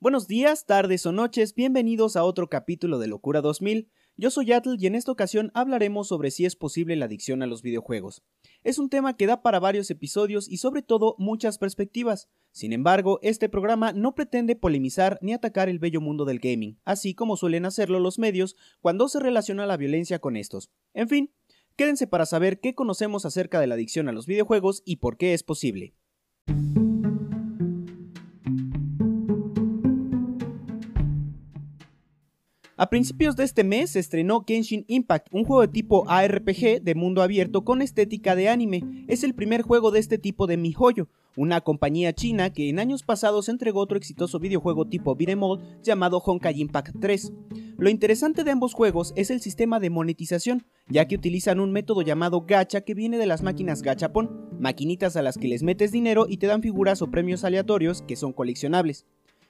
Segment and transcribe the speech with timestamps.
[0.00, 3.90] Buenos días, tardes o noches, bienvenidos a otro capítulo de Locura 2000.
[4.16, 7.48] Yo soy Atl y en esta ocasión hablaremos sobre si es posible la adicción a
[7.48, 8.22] los videojuegos.
[8.62, 12.28] Es un tema que da para varios episodios y sobre todo muchas perspectivas.
[12.52, 17.14] Sin embargo, este programa no pretende polemizar ni atacar el bello mundo del gaming, así
[17.14, 20.70] como suelen hacerlo los medios cuando se relaciona la violencia con estos.
[20.94, 21.34] En fin,
[21.74, 25.34] quédense para saber qué conocemos acerca de la adicción a los videojuegos y por qué
[25.34, 25.96] es posible.
[32.80, 36.94] A principios de este mes se estrenó Genshin Impact, un juego de tipo ARPG de
[36.94, 39.04] mundo abierto con estética de anime.
[39.08, 43.02] Es el primer juego de este tipo de MiHoYo, una compañía china que en años
[43.02, 45.40] pasados entregó otro exitoso videojuego tipo beat'em
[45.82, 47.32] llamado Honkai Impact 3.
[47.78, 52.02] Lo interesante de ambos juegos es el sistema de monetización, ya que utilizan un método
[52.02, 56.26] llamado gacha que viene de las máquinas gachapon, maquinitas a las que les metes dinero
[56.28, 59.04] y te dan figuras o premios aleatorios que son coleccionables.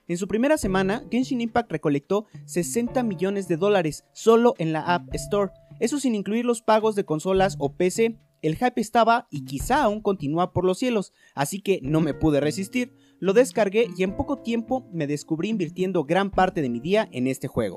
[0.09, 5.13] En su primera semana, Genshin Impact recolectó 60 millones de dólares solo en la App
[5.13, 8.17] Store, eso sin incluir los pagos de consolas o PC.
[8.41, 12.39] El hype estaba y quizá aún continúa por los cielos, así que no me pude
[12.39, 17.07] resistir, lo descargué y en poco tiempo me descubrí invirtiendo gran parte de mi día
[17.11, 17.75] en este juego.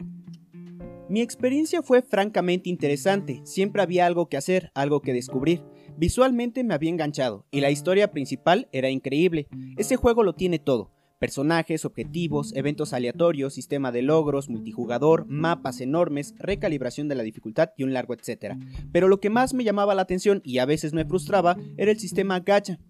[1.10, 5.62] Mi experiencia fue francamente interesante, siempre había algo que hacer, algo que descubrir.
[5.98, 9.48] Visualmente me había enganchado y la historia principal era increíble.
[9.76, 10.90] Ese juego lo tiene todo
[11.22, 17.84] Personajes, objetivos, eventos aleatorios, sistema de logros, multijugador, mapas enormes, recalibración de la dificultad y
[17.84, 18.58] un largo etcétera.
[18.90, 22.00] Pero lo que más me llamaba la atención y a veces me frustraba era el
[22.00, 22.80] sistema gacha.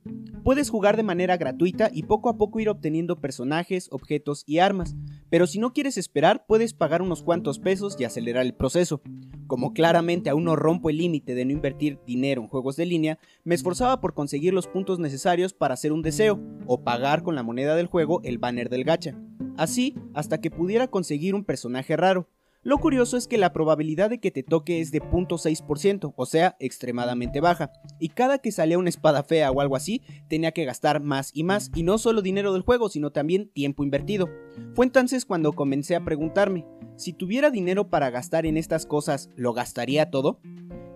[0.44, 4.96] Puedes jugar de manera gratuita y poco a poco ir obteniendo personajes, objetos y armas,
[5.28, 9.02] pero si no quieres esperar puedes pagar unos cuantos pesos y acelerar el proceso.
[9.52, 13.18] Como claramente aún no rompo el límite de no invertir dinero en juegos de línea,
[13.44, 17.42] me esforzaba por conseguir los puntos necesarios para hacer un deseo, o pagar con la
[17.42, 19.14] moneda del juego el banner del gacha.
[19.58, 22.30] Así, hasta que pudiera conseguir un personaje raro.
[22.64, 26.54] Lo curioso es que la probabilidad de que te toque es de 0.6%, o sea,
[26.60, 31.02] extremadamente baja, y cada que salía una espada fea o algo así, tenía que gastar
[31.02, 34.28] más y más, y no solo dinero del juego, sino también tiempo invertido.
[34.74, 36.64] Fue entonces cuando comencé a preguntarme,
[36.94, 40.38] si tuviera dinero para gastar en estas cosas, ¿lo gastaría todo?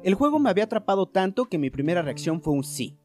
[0.04, 2.96] El juego me había atrapado tanto que mi primera reacción fue un sí.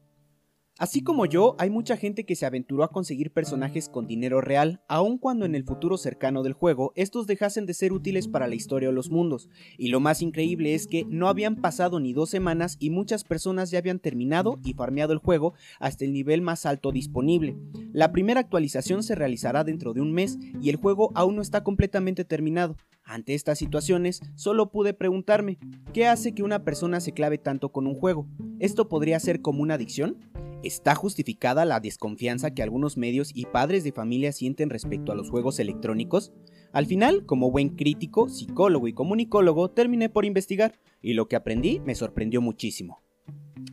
[0.82, 4.80] Así como yo, hay mucha gente que se aventuró a conseguir personajes con dinero real,
[4.88, 8.56] aun cuando en el futuro cercano del juego estos dejasen de ser útiles para la
[8.56, 9.48] historia o los mundos.
[9.78, 13.70] Y lo más increíble es que no habían pasado ni dos semanas y muchas personas
[13.70, 17.56] ya habían terminado y farmeado el juego hasta el nivel más alto disponible.
[17.92, 21.62] La primera actualización se realizará dentro de un mes y el juego aún no está
[21.62, 22.74] completamente terminado.
[23.04, 25.58] Ante estas situaciones, solo pude preguntarme,
[25.92, 28.26] ¿qué hace que una persona se clave tanto con un juego?
[28.58, 30.16] ¿Esto podría ser como una adicción?
[30.62, 35.28] ¿Está justificada la desconfianza que algunos medios y padres de familia sienten respecto a los
[35.28, 36.32] juegos electrónicos?
[36.72, 41.80] Al final, como buen crítico, psicólogo y comunicólogo, terminé por investigar, y lo que aprendí
[41.80, 43.02] me sorprendió muchísimo.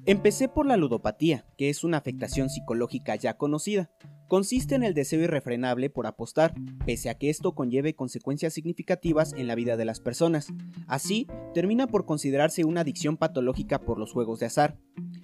[0.05, 3.91] Empecé por la ludopatía, que es una afectación psicológica ya conocida.
[4.27, 6.53] Consiste en el deseo irrefrenable por apostar,
[6.85, 10.47] pese a que esto conlleve consecuencias significativas en la vida de las personas.
[10.87, 14.77] Así, termina por considerarse una adicción patológica por los juegos de azar.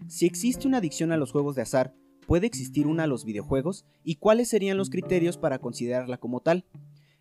[0.08, 1.94] Si existe una adicción a los juegos de azar,
[2.28, 3.86] ¿puede existir una a los videojuegos?
[4.04, 6.66] ¿Y cuáles serían los criterios para considerarla como tal?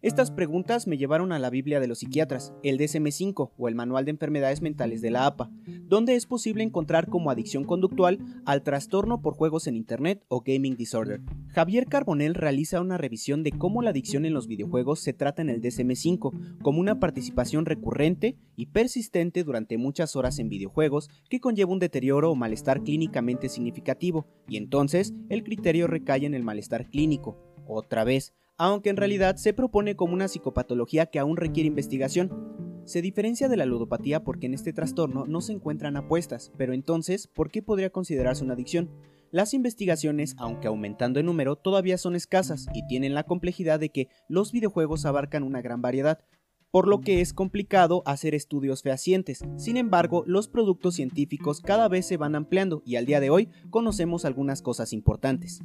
[0.04, 4.04] Estas preguntas me llevaron a la Biblia de los psiquiatras, el DSM-5 o el Manual
[4.04, 5.50] de Enfermedades Mentales de la APA,
[5.84, 10.76] donde es posible encontrar como adicción conductual al trastorno por juegos en Internet o gaming
[10.76, 11.22] disorder.
[11.48, 15.48] Javier Carbonell realiza una revisión de cómo la adicción en los videojuegos se trata en
[15.48, 21.72] el DSM-5 como una participación recurrente y persistente durante muchas horas en videojuegos que conlleva
[21.72, 27.38] un deterioro o malestar clínicamente significativo, y entonces el criterio recae en el malestar clínico.
[27.66, 32.82] Otra vez, aunque en realidad se propone como una psicopatología que aún requiere investigación.
[32.84, 37.26] Se diferencia de la ludopatía porque en este trastorno no se encuentran apuestas, pero entonces,
[37.26, 38.90] ¿por qué podría considerarse una adicción?
[39.30, 44.08] Las investigaciones, aunque aumentando en número, todavía son escasas y tienen la complejidad de que
[44.28, 46.20] los videojuegos abarcan una gran variedad,
[46.70, 49.42] por lo que es complicado hacer estudios fehacientes.
[49.56, 53.48] Sin embargo, los productos científicos cada vez se van ampliando y al día de hoy
[53.70, 55.62] conocemos algunas cosas importantes.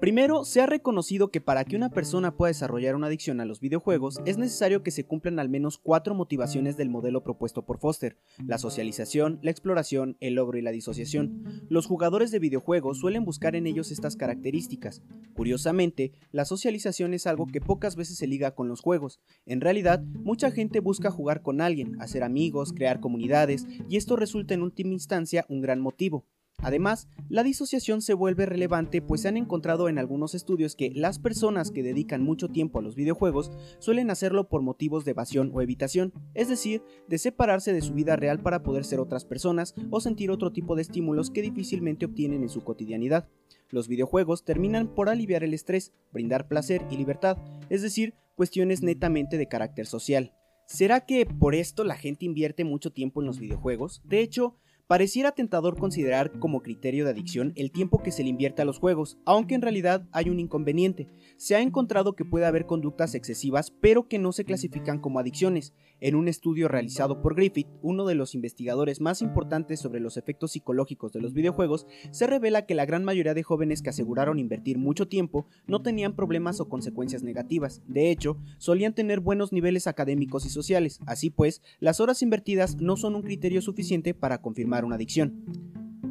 [0.00, 3.58] Primero, se ha reconocido que para que una persona pueda desarrollar una adicción a los
[3.58, 8.16] videojuegos es necesario que se cumplan al menos cuatro motivaciones del modelo propuesto por Foster,
[8.46, 11.42] la socialización, la exploración, el logro y la disociación.
[11.68, 15.02] Los jugadores de videojuegos suelen buscar en ellos estas características.
[15.34, 19.18] Curiosamente, la socialización es algo que pocas veces se liga con los juegos.
[19.46, 24.54] En realidad, mucha gente busca jugar con alguien, hacer amigos, crear comunidades, y esto resulta
[24.54, 26.24] en última instancia un gran motivo.
[26.60, 31.20] Además, la disociación se vuelve relevante pues se han encontrado en algunos estudios que las
[31.20, 35.62] personas que dedican mucho tiempo a los videojuegos suelen hacerlo por motivos de evasión o
[35.62, 40.00] evitación, es decir, de separarse de su vida real para poder ser otras personas o
[40.00, 43.28] sentir otro tipo de estímulos que difícilmente obtienen en su cotidianidad.
[43.70, 47.38] Los videojuegos terminan por aliviar el estrés, brindar placer y libertad,
[47.70, 50.32] es decir, cuestiones netamente de carácter social.
[50.66, 54.02] ¿Será que por esto la gente invierte mucho tiempo en los videojuegos?
[54.04, 54.56] De hecho,
[54.88, 58.78] Pareciera tentador considerar como criterio de adicción el tiempo que se le invierte a los
[58.78, 61.08] juegos, aunque en realidad hay un inconveniente.
[61.36, 65.74] Se ha encontrado que puede haber conductas excesivas, pero que no se clasifican como adicciones.
[66.00, 70.52] En un estudio realizado por Griffith, uno de los investigadores más importantes sobre los efectos
[70.52, 74.78] psicológicos de los videojuegos, se revela que la gran mayoría de jóvenes que aseguraron invertir
[74.78, 77.82] mucho tiempo no tenían problemas o consecuencias negativas.
[77.88, 81.00] De hecho, solían tener buenos niveles académicos y sociales.
[81.04, 85.44] Así pues, las horas invertidas no son un criterio suficiente para confirmar una adicción.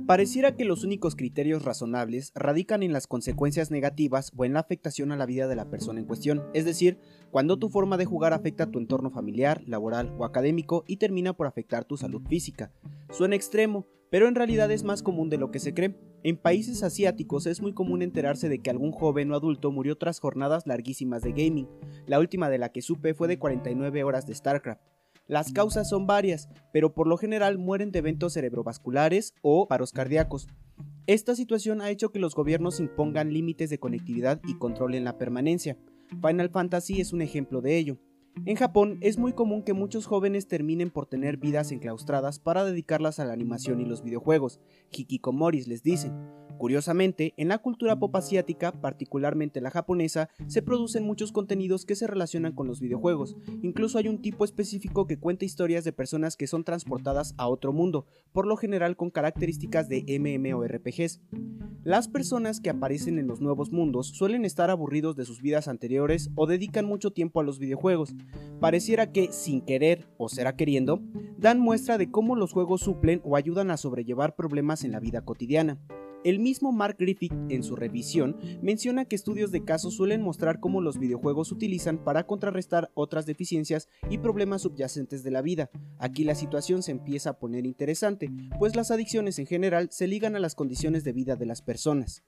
[0.08, 5.12] Pareciera que los únicos criterios razonables radican en las consecuencias negativas o en la afectación
[5.12, 6.98] a la vida de la persona en cuestión, es decir,
[7.30, 11.34] cuando tu forma de jugar afecta a tu entorno familiar, laboral o académico y termina
[11.34, 12.72] por afectar tu salud física.
[13.10, 16.00] Suena extremo, pero en realidad es más común de lo que se cree.
[16.24, 20.22] En países asiáticos es muy común enterarse de que algún joven o adulto murió tras
[20.22, 21.68] jornadas larguísimas de gaming.
[22.06, 24.82] La última de la que supe fue de 49 horas de StarCraft.
[25.28, 30.48] Las causas son varias, pero por lo general mueren de eventos cerebrovasculares o paros cardíacos.
[31.06, 35.78] Esta situación ha hecho que los gobiernos impongan límites de conectividad y controlen la permanencia.
[36.22, 37.98] Final Fantasy es un ejemplo de ello.
[38.46, 43.20] En Japón es muy común que muchos jóvenes terminen por tener vidas enclaustradas para dedicarlas
[43.20, 44.62] a la animación y los videojuegos.
[44.92, 46.14] Hikikomoris les dicen.
[46.58, 52.08] Curiosamente, en la cultura pop asiática, particularmente la japonesa, se producen muchos contenidos que se
[52.08, 53.36] relacionan con los videojuegos.
[53.62, 57.74] Incluso hay un tipo específico que cuenta historias de personas que son transportadas a otro
[57.74, 61.22] mundo, por lo general con características de MMORPGs.
[61.84, 66.30] Las personas que aparecen en los nuevos mundos suelen estar aburridos de sus vidas anteriores
[66.36, 68.14] o dedican mucho tiempo a los videojuegos.
[68.60, 71.02] Pareciera que, sin querer o será queriendo,
[71.38, 75.22] dan muestra de cómo los juegos suplen o ayudan a sobrellevar problemas en la vida
[75.22, 75.78] cotidiana.
[76.28, 80.82] El mismo Mark Griffith, en su revisión, menciona que estudios de casos suelen mostrar cómo
[80.82, 85.70] los videojuegos utilizan para contrarrestar otras deficiencias y problemas subyacentes de la vida.
[86.00, 88.30] Aquí la situación se empieza a poner interesante,
[88.60, 92.26] pues las adicciones en general se ligan a las condiciones de vida de las personas.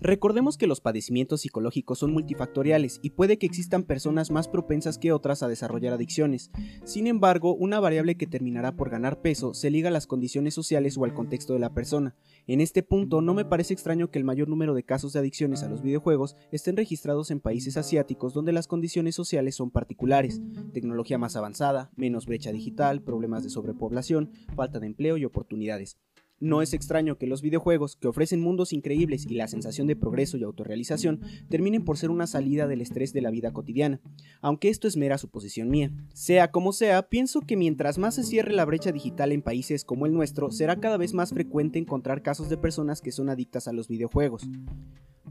[0.00, 5.10] Recordemos que los padecimientos psicológicos son multifactoriales y puede que existan personas más propensas que
[5.10, 6.52] otras a desarrollar adicciones.
[6.84, 10.96] Sin embargo, una variable que terminará por ganar peso se liga a las condiciones sociales
[10.96, 12.14] o al contexto de la persona.
[12.46, 15.64] En este punto, no me parece extraño que el mayor número de casos de adicciones
[15.64, 20.40] a los videojuegos estén registrados en países asiáticos donde las condiciones sociales son particulares,
[20.72, 25.98] tecnología más avanzada, menos brecha digital, problemas de sobrepoblación, falta de empleo y oportunidades.
[26.40, 30.36] No es extraño que los videojuegos, que ofrecen mundos increíbles y la sensación de progreso
[30.36, 34.00] y autorrealización, terminen por ser una salida del estrés de la vida cotidiana,
[34.40, 35.90] aunque esto es mera suposición mía.
[36.14, 40.06] Sea como sea, pienso que mientras más se cierre la brecha digital en países como
[40.06, 43.72] el nuestro, será cada vez más frecuente encontrar casos de personas que son adictas a
[43.72, 44.48] los videojuegos.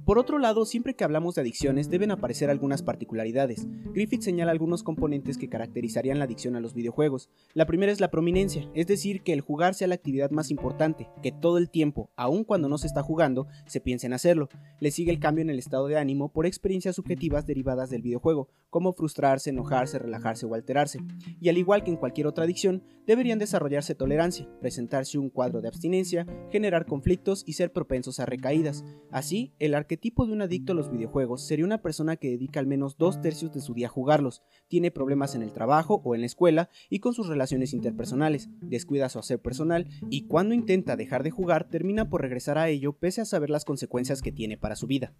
[0.07, 3.68] Por otro lado, siempre que hablamos de adicciones deben aparecer algunas particularidades.
[3.94, 7.30] Griffith señala algunos componentes que caracterizarían la adicción a los videojuegos.
[7.54, 11.09] La primera es la prominencia, es decir, que el jugar sea la actividad más importante,
[11.21, 14.48] que todo el tiempo, aun cuando no se está jugando, se piense en hacerlo.
[14.80, 18.48] Le sigue el cambio en el estado de ánimo por experiencias subjetivas derivadas del videojuego,
[18.69, 20.99] como frustrarse, enojarse, relajarse o alterarse.
[21.42, 25.68] Y al igual que en cualquier otra adicción, deberían desarrollarse tolerancia, presentarse un cuadro de
[25.68, 28.85] abstinencia, generar conflictos y ser propensos a recaídas.
[29.11, 32.68] Así, el arquetipo de un adicto a los videojuegos sería una persona que dedica al
[32.68, 36.21] menos dos tercios de su día a jugarlos, tiene problemas en el trabajo o en
[36.21, 41.23] la escuela y con sus relaciones interpersonales, descuida su hacer personal y cuando intenta dejar
[41.23, 44.75] de jugar termina por regresar a ello pese a saber las consecuencias que tiene para
[44.75, 45.13] su vida.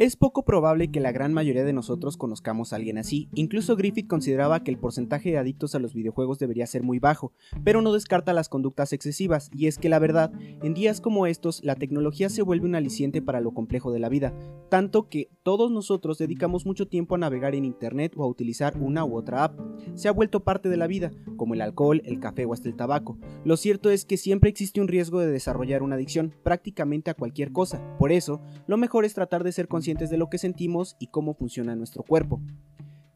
[0.00, 4.08] Es poco probable que la gran mayoría de nosotros conozcamos a alguien así, incluso Griffith
[4.08, 7.92] consideraba que el porcentaje de adictos a los videojuegos debería ser muy bajo, pero no
[7.92, 12.30] descarta las conductas excesivas, y es que la verdad, en días como estos, la tecnología
[12.30, 14.32] se vuelve un aliciente para lo complejo de la vida,
[14.70, 19.04] tanto que todos nosotros dedicamos mucho tiempo a navegar en internet o a utilizar una
[19.04, 19.60] u otra app.
[19.96, 22.76] Se ha vuelto parte de la vida, como el alcohol, el café o hasta el
[22.76, 23.18] tabaco.
[23.44, 27.52] Lo cierto es que siempre existe un riesgo de desarrollar una adicción, prácticamente a cualquier
[27.52, 31.08] cosa, por eso, lo mejor es tratar de ser consciente de lo que sentimos y
[31.08, 32.40] cómo funciona nuestro cuerpo.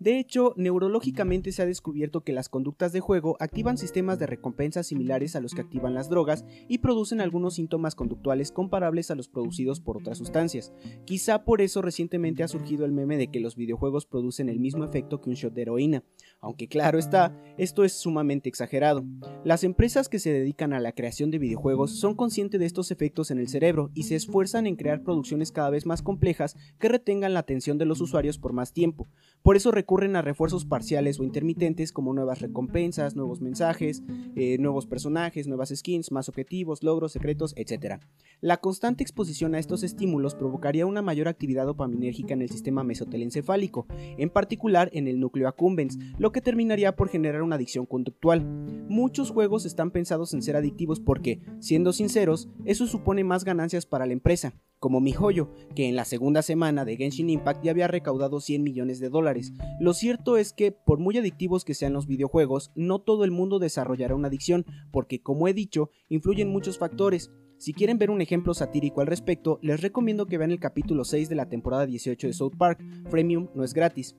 [0.05, 4.83] De hecho, neurológicamente se ha descubierto que las conductas de juego activan sistemas de recompensa
[4.83, 9.29] similares a los que activan las drogas y producen algunos síntomas conductuales comparables a los
[9.29, 10.75] producidos por otras sustancias.
[11.07, 14.85] Quizá por eso recientemente ha surgido el meme de que los videojuegos producen el mismo
[14.85, 16.05] efecto que un shot de heroína,
[16.39, 19.07] aunque claro está, esto es sumamente exagerado.
[19.43, 23.31] Las empresas que se dedican a la creación de videojuegos son conscientes de estos efectos
[23.31, 27.33] en el cerebro y se esfuerzan en crear producciones cada vez más complejas que retengan
[27.33, 29.09] la atención de los usuarios por más tiempo.
[29.43, 34.03] Por eso recurren a refuerzos parciales o intermitentes como nuevas recompensas, nuevos mensajes,
[34.35, 38.01] eh, nuevos personajes, nuevas skins, más objetivos, logros, secretos, etc.
[38.41, 43.87] La constante exposición a estos estímulos provocaría una mayor actividad dopaminérgica en el sistema mesotelencefálico,
[44.19, 48.45] en particular en el núcleo accumbens, lo que terminaría por generar una adicción conductual.
[48.89, 54.07] Muchos juegos están pensados en ser adictivos porque, siendo sinceros, eso supone más ganancias para
[54.07, 58.39] la empresa, como MiHoYo, que en la segunda semana de Genshin Impact ya había recaudado
[58.39, 59.55] 100 millones de dólares.
[59.85, 63.59] Lo cierto es que, por muy adictivos que sean los videojuegos, no todo el mundo
[63.59, 67.31] desarrollará una adicción, porque como he dicho, influyen muchos factores.
[67.59, 71.29] Si quieren ver un ejemplo satírico al respecto, les recomiendo que vean el capítulo 6
[71.29, 74.17] de la temporada 18 de South Park, Freemium no es gratis.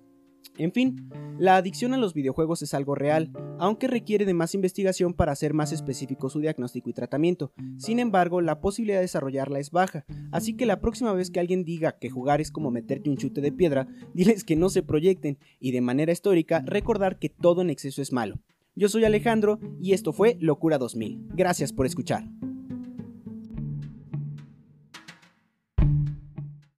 [0.57, 5.13] En fin, la adicción a los videojuegos es algo real, aunque requiere de más investigación
[5.13, 7.51] para hacer más específico su diagnóstico y tratamiento.
[7.77, 11.65] Sin embargo, la posibilidad de desarrollarla es baja, así que la próxima vez que alguien
[11.65, 15.38] diga que jugar es como meterte un chute de piedra, diles que no se proyecten
[15.59, 18.39] y de manera histórica recordar que todo en exceso es malo.
[18.75, 21.29] Yo soy Alejandro y esto fue Locura 2000.
[21.33, 22.25] Gracias por escuchar.